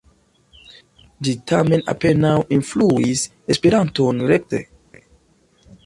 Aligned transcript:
Ĝi 1.27 1.33
tamen 1.51 1.83
apenaŭ 1.95 2.33
influis 2.57 3.27
Esperanton 3.57 4.27
rekte. 4.33 4.67